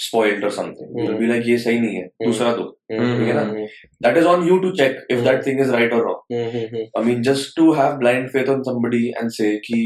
[0.03, 0.97] spoiled or something mm.
[1.01, 1.19] you'll Hmm.
[1.23, 2.25] be like ये सही नहीं है Hmm.
[2.27, 3.11] दूसरा दो Hmm.
[3.19, 3.67] ठीक है ना
[4.05, 6.49] that is on you to check if that thing is right or wrong Hmm.
[6.73, 6.83] Hmm.
[7.01, 9.79] I mean just to have blind faith on somebody and say कि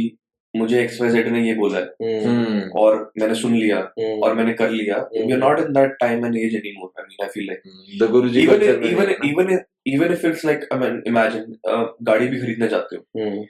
[0.54, 1.86] मुझे एक्स वाई जेड ने ये बोला है.
[2.04, 2.72] Hmm.
[2.82, 4.24] और मैंने सुन लिया Hmm.
[4.24, 4.98] और मैंने कर लिया.
[5.14, 7.62] We are not in that time and age anymore I mean I feel like
[8.02, 9.54] The Guruji even culture में even नहीं है even
[9.94, 13.46] even if it's like I mean imagine uh, गाड़ी भी खरीदने जाते हो Hmm.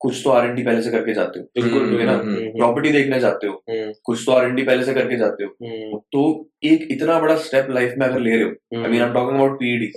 [0.00, 2.00] कुछ तो आर एन डी पहले से करके जाते हो बिल्कुल.
[2.00, 2.16] है ना.
[2.56, 3.62] प्रॉपर्टी देखने जाते हो.
[4.04, 5.98] कुछ तो आर एन डी पहले से करके जाते हो.
[6.12, 6.22] तो
[6.70, 9.36] एक इतना बड़ा स्टेप लाइफ में अगर ले रहे हो I mean I am talking
[9.36, 9.92] about PED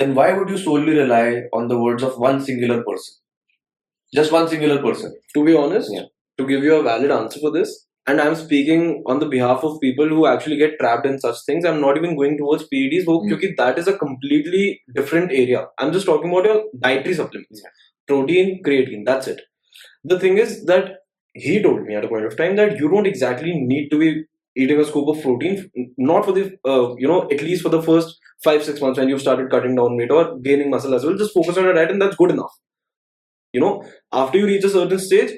[0.00, 1.24] then why would you solely rely
[1.56, 3.16] on the words of one singular person
[4.18, 6.06] just one singular person to be honest, Yeah.
[6.38, 7.70] to give you a valid answer for this,
[8.06, 11.64] and I'm speaking on the behalf of people who actually get trapped in such things.
[11.64, 15.66] I'm not even going towards PEDs, because that is a completely different area.
[15.78, 17.62] I'm just talking about your dietary supplements,
[18.06, 19.04] protein, creatine.
[19.10, 19.40] That's it.
[20.04, 20.92] The thing is that
[21.34, 24.24] he told me at a point of time that you don't exactly need to be
[24.56, 27.82] eating a scoop of protein, not for the uh, you know at least for the
[27.82, 31.16] first five six months when you've started cutting down weight or gaining muscle as well.
[31.16, 32.54] Just focus on your diet, and that's good enough
[33.56, 33.74] you know
[34.22, 35.32] after you reach a certain stage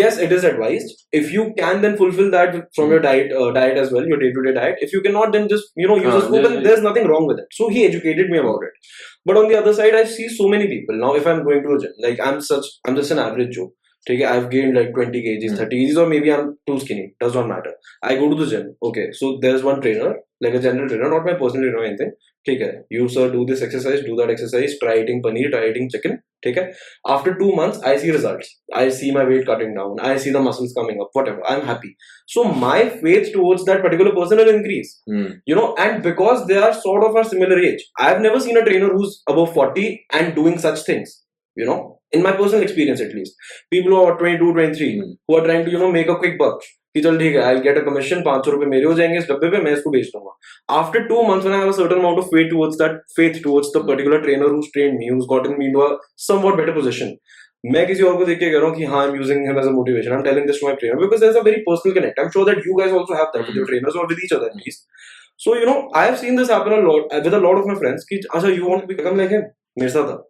[0.00, 3.76] yes it is advised if you can then fulfill that from your diet uh, diet
[3.84, 6.22] as well your day-to-day diet if you cannot then just you know use Ah, a
[6.26, 8.92] scoop yeah, and there's nothing wrong with it so he educated me about it
[9.30, 11.74] but on the other side i see so many people now if i'm going to
[11.76, 13.70] a gym like i'm such i'm just an average joe
[14.08, 15.56] Okay, I've gained like 20 kgs, Hmm.
[15.56, 17.02] 30 kgs, or maybe I'm too skinny.
[17.20, 17.72] Does not matter.
[18.02, 18.74] I go to the gym.
[18.82, 22.12] Okay, so there's one trainer, like a general trainer, not my personal trainer or anything.
[22.47, 25.87] ठीक है you sir do this exercise do that exercise try eating paneer try eating
[25.95, 26.63] chicken ठीक है
[27.11, 28.49] after two months i see results
[28.81, 31.89] i see my weight cutting down i see the muscles coming up whatever i'm happy
[32.33, 32.75] so my
[33.05, 35.25] faith towards that particular person will increase Hmm.
[35.51, 38.65] you know and because they are sort of a similar age i've never seen a
[38.69, 39.87] trainer who's above 40
[40.19, 41.15] and doing such things
[41.63, 41.79] you know
[42.19, 45.11] in my personal experience at least people who are 22 23 Hmm.
[45.27, 46.61] who are trying to you know make a quick buck
[46.94, 49.26] कि चल ठीक है I get a commission पाँच सौ रुपए मेरे हो जाएँगे इस
[49.30, 50.36] डब्बे पे, मैं इसको भेज दूँगा।
[50.78, 53.68] After two month when I have a certain amount of faith towards that faith towards
[53.76, 57.16] the particular trainer who train me who got in me to a somewhat better position
[57.66, 59.58] मैं किसी और को देख के कह रहा हूँ कि हाँ I am using him
[59.58, 61.60] as a motivation I am telling this to my trainer because there is a very
[61.68, 64.06] personal connect I am sure that you guys also have that with your trainers और
[64.06, 64.86] with each other at least
[65.40, 67.76] so you know I have seen this happen a lot with a lot of my
[67.76, 69.42] friends कि अच्छा you want to become like him
[69.78, 70.29] मेरे साथ था।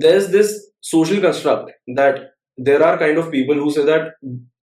[0.00, 2.18] there's this social construct that
[2.56, 4.12] there are kind of people who say that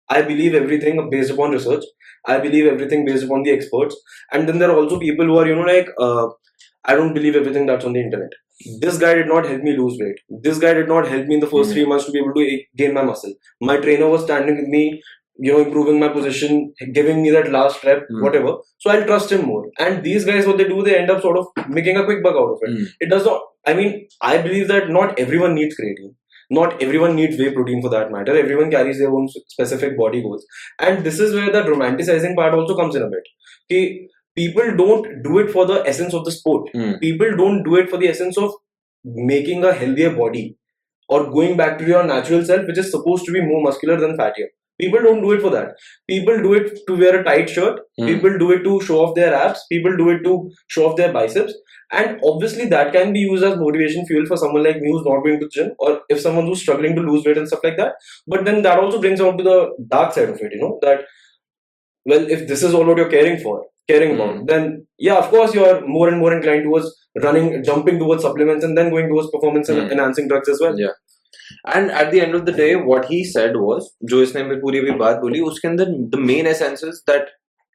[0.10, 1.84] i believe everything based upon research.
[2.32, 3.95] I believe everything based upon the experts.
[4.32, 6.28] And then there are also people who are you know like uh,
[6.86, 8.36] i don't believe everything that's on the internet.
[8.84, 10.19] This guy did not help me lose weight.
[10.47, 11.74] This guy did not help me in the first Hmm.
[11.78, 12.45] three months to be able to
[12.82, 13.34] gain my muscle.
[13.71, 14.84] My trainer was standing with me
[15.47, 16.58] you know improving my position
[17.00, 18.21] giving me that last rep Hmm.
[18.28, 18.54] whatever.
[18.86, 19.63] So i'll trust him more.
[19.88, 21.47] And these guys what they do they end up sort of
[21.80, 22.76] making a quick buck out of it.
[22.78, 22.86] Hmm.
[23.08, 26.15] it does not i mean i believe that not everyone needs creatine.
[26.56, 28.36] Not everyone needs whey protein for that matter.
[28.38, 30.45] Everyone carries their own specific body goals.
[30.80, 33.24] And this is where that romanticizing part also comes in a bit.
[33.71, 36.69] Okay, people don't do it for the essence of the sport.
[36.74, 36.93] Hmm.
[37.06, 38.52] people don't do it for the essence of
[39.04, 40.58] making a healthier body
[41.08, 44.17] or going back to your natural self which is supposed to be more muscular than
[44.17, 45.73] fattier people don't do it for that
[46.07, 48.07] people do it to wear a tight shirt Hmm.
[48.07, 50.34] people do it to show off their abs people do it to
[50.67, 51.53] show off their biceps
[51.99, 55.23] and obviously that can be used as motivation fuel for someone like me who's not
[55.25, 57.77] going to the gym or if someone who's struggling to lose weight and stuff like
[57.77, 57.93] that
[58.27, 59.57] but then that also brings out to the
[59.95, 61.01] dark side of it you know that
[62.05, 63.55] well if this is all what you're caring for
[63.89, 64.45] caring about Hmm.
[64.51, 66.88] then yeah of course you are more and more inclined towards
[67.27, 69.91] running jumping towards supplements and then going towards performance Hmm.
[69.95, 70.95] enhancing drugs as well Yeah.
[71.75, 74.81] And at the end of the day what he said was जो इसने हमें पूरी
[74.81, 77.29] भी बात बोली उसके अंदर the main essence is that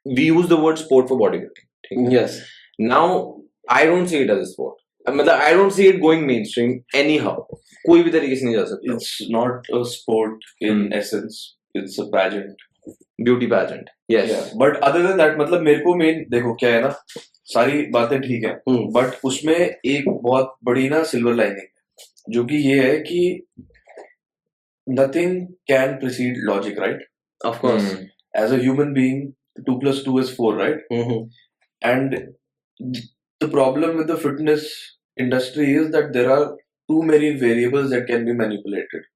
[0.05, 2.41] we use the word sport for body building yes
[2.81, 3.23] now
[3.71, 6.79] I don't see it as a sport मतलब I don't see it going mainstream
[7.17, 7.41] anyhow
[7.85, 11.43] कोई भी तरीके से नहीं जा सकता। It's not a sport in essence
[11.75, 12.65] it's a pageant
[13.21, 16.89] beauty pageant yes but other than that मतलब मेरे को मेन देखो क्या है ना?
[17.53, 18.53] सारी बातें ठीक है
[18.91, 21.67] बट उसमें एक बहुत बड़ी ना सिल्वर लाइनिंग
[22.34, 23.20] जो कि ये है कि
[24.86, 27.08] nothing can precede logic right
[27.40, 28.02] of course Hmm.
[28.42, 31.22] As a human being two plus two is four right Mhm.
[31.90, 32.12] and
[33.44, 34.66] the problem with the fitness
[35.24, 36.44] industry is that there are
[36.92, 39.08] too many variables that can be manipulated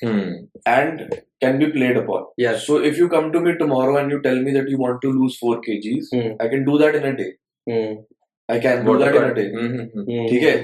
[0.00, 0.32] Hmm.
[0.72, 1.04] and
[1.44, 2.24] can be played upon.
[2.44, 5.00] yes So if you come to me tomorrow and you tell me that you want
[5.06, 6.32] to lose 4 kgs, Hmm.
[6.46, 7.30] I can do that in a day.
[7.66, 7.94] Hmm.
[8.49, 9.43] I can water cut day
[10.29, 10.55] ठीक है?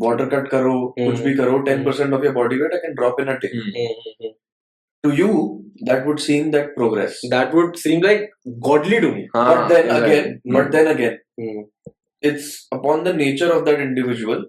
[0.00, 3.20] Water cut करो कुछ भी करो ten percent of your body weight I can drop
[3.20, 4.32] in a day
[5.04, 5.28] to you
[5.82, 8.28] that would seem that progress that would seem like
[8.68, 11.64] godly to me but then again but then again
[12.22, 14.44] it's upon the nature of that individual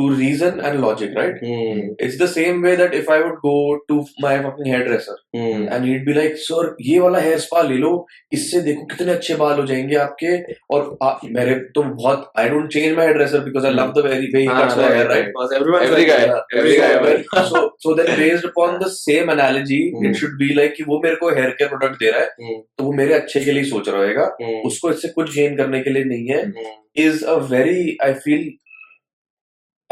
[0.00, 1.80] to reason and logic right Hmm.
[2.08, 3.54] it's the same way that if i would go
[3.92, 5.64] to my fucking hairdresser Hmm.
[5.76, 6.60] and he'd be like sir
[6.90, 7.90] ये वाला hair spa ले लो
[8.38, 10.30] इससे देखो कितने अच्छे बाल हो जाएँगे आपके
[10.76, 14.40] और आ, मेरे तो बहुत don't change my hair because I love the very way
[14.40, 16.20] he हाँ, cuts my hair right Because everyone's Every guy,
[16.60, 17.44] every guy.
[17.52, 20.08] so, so then based upon the same analogy Hmm.
[20.10, 22.60] it should be like कि वो मेरे को hair care product दे रहा है Hmm.
[22.78, 24.58] तो वो मेरे अच्छे के लिए ही सोच रहा होगा Hmm.
[24.72, 26.76] उसको इससे कुछ गेन करने के लिए नहीं है Hmm.
[27.06, 28.40] is a very I feel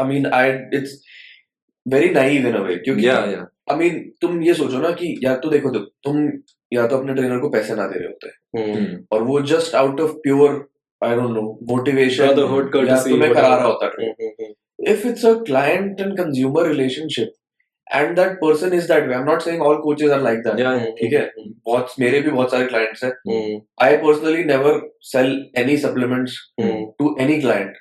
[0.01, 1.01] I mean I it's
[1.85, 5.19] very naive in a way क्योंकि या या आई मीन तुम ये सोचो ना कि
[5.23, 6.29] या तो देखो तो तुम
[6.73, 8.27] या तो अपने ट्रेनर को पैसे ना दे रहे होते।
[8.59, 10.69] हैं और वो just out of pure
[11.03, 12.31] I don't know motivation या
[12.73, 14.13] कर्टेसी तुम्हें करा रहा होता है
[14.91, 17.33] if it's a client and consumer relationship
[17.95, 20.57] and that person is that way I am not saying all coaches are like that
[20.99, 21.31] ठीक है?
[21.65, 23.11] बहुत मेरे भी बहुत सारे क्लाइंट्स हैं।
[23.83, 26.37] I personally never sell any supplements
[26.99, 27.73] to any client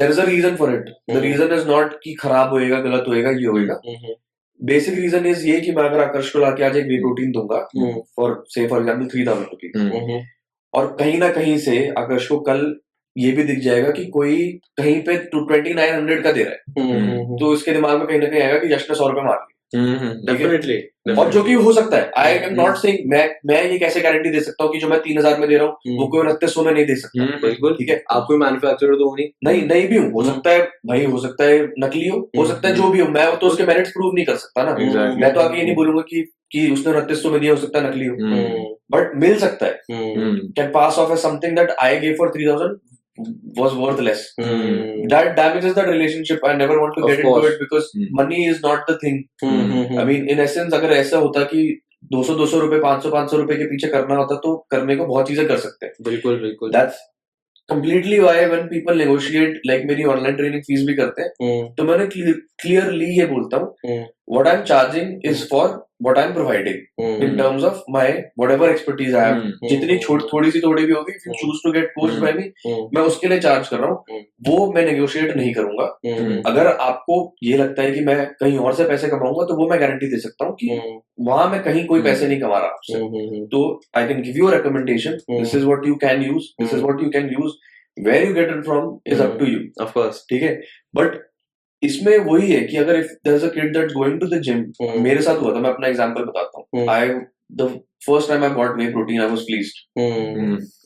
[0.00, 2.50] any is a reason for it the reason is not reason is not कि खराब
[2.50, 3.80] होएगा गलत होएगा ये होएगा.
[4.60, 7.68] बेसिक रीजन इज़ ये कि मैं अगर आकर्ष को लाके आज एक वे प्रोटीन दूँगा.
[8.16, 9.92] For say for example three thousand rupees.
[10.74, 12.80] और कहीं ना कहीं से आकर्ष को कल
[13.18, 16.52] ये भी दिख जाएगा कि कोई कहीं पे टू ट्वेंटी नाइन हंड्रेड का दे रहा
[16.52, 17.40] है Hmm.
[17.40, 20.88] तो इसके दिमाग में कहीं ना कहीं आएगा कि यश ने सौ रुपए मार लिए
[21.08, 21.18] Hmm.
[21.18, 22.54] और जो कि हो सकता है। I am hmm.
[22.62, 25.38] Not saying मैं मैं ये कैसे गारंटी दे सकता हूँ कि जो मैं तीन हज़ार
[25.38, 26.00] में दे रहा हूँ Hmm.
[26.00, 27.24] वो कोई उनतीस सौ में नहीं दे सकता.
[27.24, 28.04] बिल्कुल। ठीक है?
[28.10, 31.44] आप कोई मैन्युफैक्चरर तो नहीं। नहीं नहीं भी हूँ। हो सकता है भाई हो सकता
[31.44, 34.24] है नकली हो हो सकता है जो भी हो। मैं तो उसके मेरिट्स प्रूव नहीं
[34.24, 34.76] कर सकता ना।
[35.14, 37.78] मैं तो आगे ये नहीं बोलूँगा कि कि उसने उनतीस सौ में दिया हो सकता
[37.78, 38.78] है नकली हो.
[38.92, 39.80] बट मिल सकता है.
[39.92, 40.40] Hmm.
[40.58, 42.78] can pass off as something that I gave for 3000
[43.16, 44.32] was worth less.
[44.40, 45.06] Hmm.
[45.08, 46.40] That damages that relationship.
[46.44, 47.44] I never want to Of get course.
[47.44, 48.08] into it because Hmm.
[48.12, 49.18] money is not the thing.
[49.44, 49.98] Mm-hmm.
[49.98, 51.64] I mean, in essence, अगर ऐसा होता कि
[52.14, 55.46] 200 200 रुपए 500 500 रुपए के पीछे करना होता तो करने को बहुत चीज़ें
[55.48, 57.02] कर सकते हैं बिल्कुल बिल्कुल That's
[57.68, 61.68] completely why when people negotiate like मेरी ऑनलाइन ट्रेनिंग फ़ीस भी करते हैं Hmm.
[61.76, 64.02] तो मैंने क्लियरली ये बोलता हूँ Hmm.
[64.36, 65.66] what I'm charging is for
[66.06, 67.22] what I'm providing Hmm.
[67.26, 68.04] in terms of my
[68.42, 69.40] whatever expertise I have.
[69.40, 69.68] Hmm.
[69.72, 71.40] जितनी छोट थोड़ी सी थोड़ी भी होगी if you Hmm.
[71.42, 72.26] choose to get coached Hmm.
[72.26, 72.82] by me Hmm.
[72.96, 74.22] मैं उसके लिए चार्ज कर रहा हूँ Hmm.
[74.48, 76.36] वो मैं नेगोशिएट नहीं करूँगा Hmm.
[76.52, 79.80] अगर आपको ये लगता है कि मैं कहीं और से पैसे कमाऊँगा तो वो मैं
[79.80, 81.00] गारंटी दे सकता हूँ कि Hmm.
[81.28, 82.08] वहाँ मैं कहीं कोई Hmm.
[82.08, 83.18] पैसे नहीं कमा रहा आपसे Hmm.
[83.18, 83.44] Hmm.
[83.52, 83.64] तो
[83.96, 85.38] I can give you recommendation Hmm.
[85.40, 86.84] This is what you can use this is Hmm.
[86.86, 87.52] What you can use
[87.96, 89.38] where you get it from is up Hmm.
[89.40, 90.18] To you Of course.
[90.30, 90.54] ठीक है
[90.96, 91.20] but
[91.82, 94.64] इसमें वही है कि अगर if there is a kid that's going to the gym.
[95.02, 96.86] मेरे साथ हुआ था मैं अपना एग्जांपल बताता हूँ.
[96.90, 97.08] I
[97.52, 97.68] the
[98.06, 99.76] first time I bought whey protein I was pleased.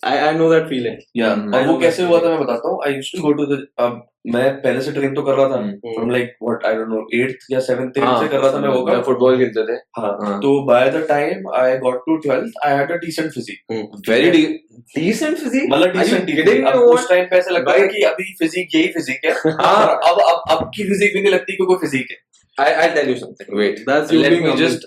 [0.07, 0.99] I I know that feeling.
[1.17, 1.31] या.
[1.31, 3.33] और I वो know कैसे that हुआ था मैं बताता हूँ। I used to go
[3.33, 5.57] to the अब मैं पहले से ट्रेन तो कर रहा था.
[5.87, 8.69] From like what I don't know 8th या 7th हाँ, से कर रहा था मैं
[8.69, 10.39] वो फुटबॉल खेलते थे। हाँ। हाँ.
[10.41, 14.43] तो by the time I got to 12th I had a decent physique very
[14.97, 18.33] decent physique मतलब डिसेंट kidding me अब उस टाइम पे ऐसा लगता है कि अभी
[18.39, 19.99] फिजिक यही फिजिक है। हाँ.
[20.09, 22.25] अब अब अब की फिजिक भी नहीं लगती कि कोई फिजिक है।
[22.59, 23.49] I, I'll tell you something.
[23.53, 23.81] Wait.
[23.87, 24.57] That's you Let me humble.
[24.57, 24.87] just.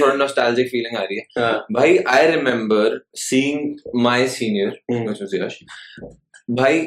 [0.00, 1.52] थोड़ा nostalgic feeling आ रही है.
[1.72, 2.82] भाई, I remember
[3.26, 3.62] seeing
[4.06, 4.72] my senior,
[5.08, 5.58] which was Yash.
[6.50, 6.78] भाई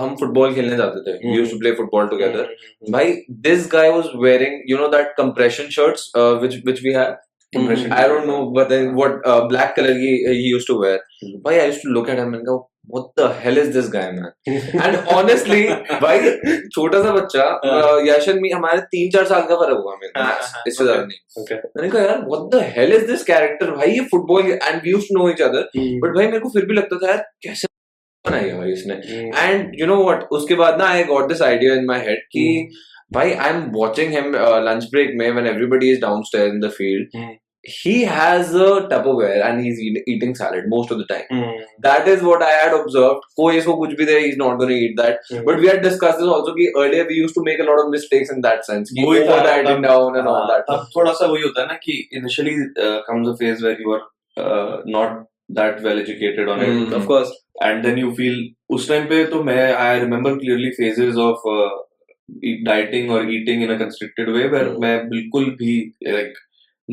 [0.00, 2.54] हम फुटबॉल खेलने जाते थे you used to play football together
[2.90, 3.12] भाई
[3.46, 7.16] this guy was wearing you know that compression shirts which which we have
[7.54, 11.66] I don't know but then what black colour की he used to wear भाई I
[11.66, 12.56] used to look at him and go
[12.90, 15.62] what the hell is this guy man and honestly
[16.00, 16.30] भाई
[16.68, 20.24] छोटा सा बच्चा हाँ। uh, यश मी हमारे 3 4 साल का फ़र्क हुआ मेरे
[20.68, 24.50] इससे ज़्यादा नहीं मैंने कहा यार what the hell is this character भाई ये football
[24.52, 27.10] and we used to know each other but भाई मेरे को फिर भी लगता था
[27.10, 27.68] यार कैसे
[28.24, 28.94] बनाया भाई इसने?
[29.38, 32.46] एंड यू नो व्हाट उसके बाद ना I got this idea in my head कि
[32.56, 32.80] hmm.
[33.12, 34.34] भाई I am watching him
[34.66, 37.16] lunch break में when everybody is down in the field
[37.63, 41.23] he has a Tupperware and he's eat, eating salad most of the time.
[41.31, 41.55] Hmm.
[41.85, 43.25] That is what I had observed.
[43.39, 45.17] कोई इसको कुछ भी दे, he's not going to eat that.
[45.31, 45.41] Hmm.
[45.49, 47.89] But we had discussed this also कि earlier we used to make a lot of
[47.95, 48.93] mistakes in that sense.
[48.99, 50.65] कि वही था, over dieting तब- down and all हाँ, that.
[50.69, 52.55] तब थोड़ा सा वही होता है ना कि initially
[53.09, 54.01] comes a phase where you are
[54.45, 55.19] uh, not
[55.59, 56.95] that well educated on it Hmm.
[57.01, 57.35] Of course.
[57.65, 58.39] and then you feel
[58.75, 61.69] उस टाइम पे तो मैं I remember clearly phases of uh,
[62.49, 64.81] eat- dieting or eating in a constricted way where Hmm.
[64.83, 65.75] मैं बिल्कुल भी
[66.17, 66.43] like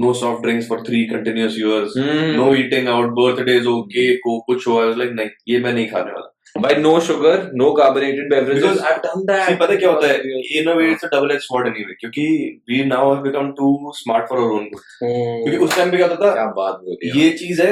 [0.01, 2.33] no soft drinks for three continuous years Hmm.
[2.39, 5.88] no eating out birthdays okay को कुछ हो I was like नहीं ये मैं नहीं
[5.95, 8.63] खाने वाला By no sugar, no carbonated beverages.
[8.63, 9.43] Because- I've done that.
[9.49, 12.25] See, पता क्या होता है in a way it's a double edged sword anyway क्योंकि
[12.71, 15.63] we now have become too smart for our own good क्योंकि Hmm.
[15.67, 17.69] उस time पे क्या होता था क्या बात बोली ये चीज़ है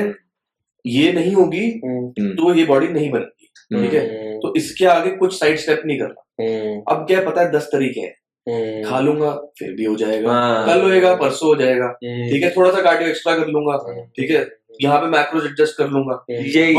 [0.85, 2.29] ये नहीं होगी Hmm.
[2.37, 3.81] तो ये बॉडी नहीं बनेगी Hmm.
[3.83, 6.77] ठीक है तो इसके आगे कुछ साइड स्टेप नहीं करना Hmm.
[6.91, 10.31] अब क्या पता है दस तरीके हैं हम्म, हम्म। खा लूँगा फिर भी हो जाएगा।
[10.31, 13.77] हाँ। कल होएगा परसों हो जाएगा। हम्म। ठीक है थोड़ा सा कार्डियो एक्स्ट्रा कर लूँगा।
[13.87, 14.47] हम्म। ठीक है
[14.81, 16.15] यहाँ पे मैक्रोज एडजस्ट कर लूँगा।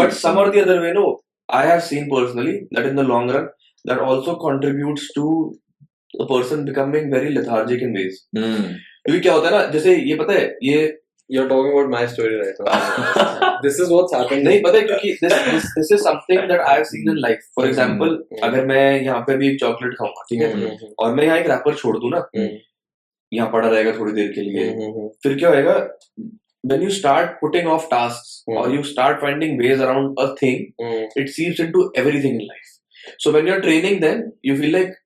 [0.03, 3.49] But some or the other way no I have seen personally that in the long run
[3.85, 5.29] that also contribute to
[6.15, 10.59] person becoming very lethargic in ways क्योंकि क्या होता है ना जैसे ये पता है
[10.63, 10.98] ये
[11.31, 13.59] You're talking about my story right now.
[13.63, 14.47] this is what's happened.
[14.47, 17.43] नहीं पता है क्योंकि this this this is something that I have seen in life.
[17.59, 20.93] For example, हम्म। अगर मैं यहाँ पे भी एक चॉकलेट खाऊँगा ठीक है हम्म, हम्म,
[20.99, 22.49] और मैं यहाँ एक रैपर छोड़ दूँ ना हम्म।
[23.33, 25.77] यहाँ पड़ा रहेगा थोड़ी देर के लिए हम्म, हम्म, फिर क्या होएगा
[26.65, 28.63] when you start putting off tasks hmm.
[28.63, 32.73] or you start finding ways around a thing hmm, it seeps into everything in life.
[33.25, 34.97] So when you're training, then you feel like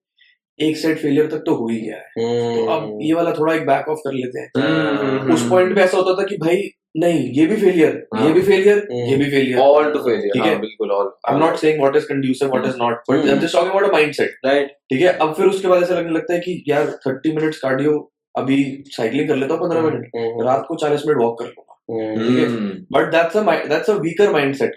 [0.63, 3.55] एक सेट फेलियर तक तो हो ही गया है तो अब हम्म, ये वाला थोड़ा
[3.55, 6.63] एक बैक ऑफ़ कर लेते हैं हम्म, उस पॉइंट पे ऐसा होता था कि भाई
[6.97, 10.33] नहीं ये भी फेलियर हाँ। ये भी फेलियर हम्म। ये भी फेलियर All to failure.
[10.33, 10.49] ठीक है?
[10.49, 11.07] हाँ, बिल्कुल all.
[11.29, 13.71] I am not saying what is conducive what is not but I am just talking
[13.71, 14.69] about a mindset Right.
[14.91, 17.99] ठीक है अब फिर उसके बाद ऐसा लगने लगता है कि यार 30 मिनट्स कार्डियो
[18.35, 18.59] अभी
[18.91, 22.29] साइकिलिंग कर लेता हूँ 15 मिनट हम्म, रात को 40 मिनट वॉक कर लूँगा हम्म,
[22.29, 22.47] ठीक है?
[22.93, 24.77] But that's a that's a weaker mindset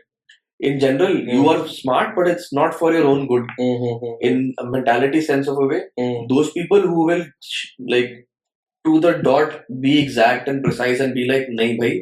[0.59, 1.31] in general you Hmm.
[1.37, 4.65] you are smart but it's not for your own good hmm, hmm, hmm, in a
[4.75, 8.13] mentality sense of a way hmm, those people who will sh- like
[8.85, 12.01] to the dot be exact and precise and be like नहीं भाई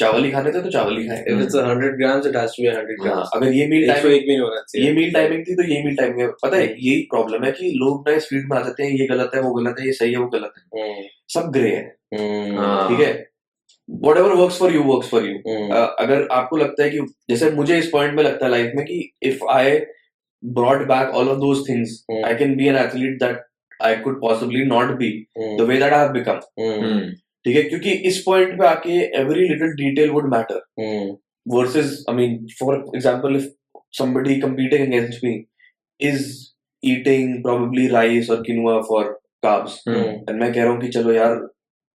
[0.00, 2.54] चावल ही खाने थे तो चावल ही खाएँगे If it's a hundred grams, it has
[2.56, 3.30] to be a hundred हाँ, grams.
[3.36, 5.82] अगर ये मील टाइमिंग एक भी नहीं होना चाहिए ये मील टाइमिंग थी तो ये
[5.84, 8.62] मील टाइमिंग है पता है यही प्रॉब्लम है कि लोग ना इस फ़ील्ड में आ
[8.64, 11.04] जाते हैं ये गलत है वो गलत है ये सही है वो गलत है हम्म,
[11.34, 11.84] सब ग्रे है
[12.18, 13.12] हम्म, हाँ। ठीक है
[14.16, 15.38] whatever work for you work for you
[16.04, 18.98] अगर आपको लगता है कि जैसे मुझे इस पॉइंट में लगता है लाइफ में कि
[19.22, 19.78] if I
[20.42, 22.24] brought back all of those things Hmm.
[22.26, 23.42] I can be an athlete that
[23.80, 25.10] I could possibly not be
[25.58, 27.02] the way that I have become Hmm.
[27.44, 27.62] ठीक है?
[27.62, 31.16] क्योंकि इस पॉइंट पे आके every little detail would matter hmm,
[32.10, 33.50] I mean for for if if
[33.98, 35.32] somebody competing against me
[36.00, 36.22] is
[36.82, 39.02] eating probably rice or quinoa for
[39.46, 40.06] carbs, Hmm.
[40.28, 41.36] and मैं कह रहा हूँ कि चलो यार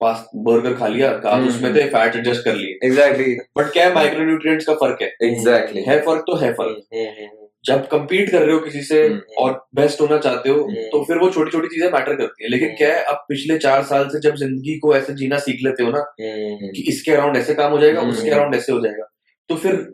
[0.01, 1.49] बर्गर खा लिया carbs Hmm.
[1.49, 3.35] उसमें थे फैट एडजस्ट कर लिए Exactly.
[3.59, 5.87] बट क्या है माइक्रोन्यूट्रिएंट्स का फ़र्क है Exactly.
[5.89, 8.99] है फ़र्क तो है फ़र्क हम्म, हम्म, जब compete कर रहे हो किसी से.
[9.39, 10.59] और बेस्ट होना चाहते हो.
[10.93, 12.75] तो फिर वो छोटी छोटी चीज़ें मैटर करती है लेकिन.
[12.77, 15.91] क्या है अब पिछले चार साल से जब ज़िंदगी को ऐसे जीना सीख लेते हो
[15.91, 19.09] ना हम्म, कि इसके अराउंड ऐसे काम हो जाएगा हम्म। उसके अराउंड ऐसे हो जाएगा
[19.51, 19.85] तो फिर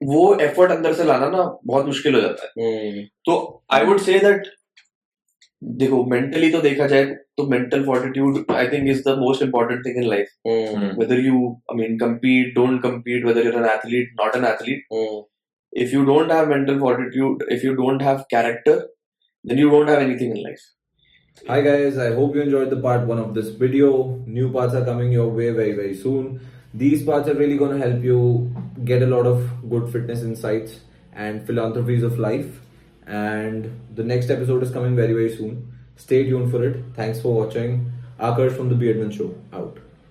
[0.00, 4.00] वो एफर्ट अंदर से लाना ना बहुत मुश्किल हो जाता है हम्म, तो आई वुड
[4.00, 4.46] से दैट
[5.64, 7.04] देखो मेंटली तो देखा जाए
[7.36, 10.98] तो mental fortitude I think is the most important thing in life hmm, Hmm.
[11.00, 11.38] whether you
[11.72, 15.22] i mean compete don't compete whether you're an athlete not an athlete hmm,
[15.84, 18.74] if you don't have mental fortitude if you don't have character
[19.44, 20.64] then you don't have anything in life
[21.48, 23.88] Hi guys, I hope you enjoyed the part one of this video.
[24.36, 26.30] New parts are coming your way very very soon.
[26.82, 28.20] These parts are really going to help you
[28.90, 29.42] get a lot of
[29.74, 30.78] good fitness insights
[31.26, 32.48] and philanthropies of life.
[33.06, 35.72] And the next episode is coming very very soon.
[35.96, 36.84] Stay tuned for it.
[36.94, 37.92] Thanks for watching.
[38.18, 39.78] Akash from the Beard Men Show out.